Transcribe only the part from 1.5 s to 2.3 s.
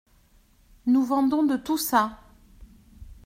tout ça.